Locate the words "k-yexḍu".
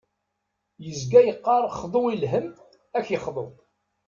3.05-3.47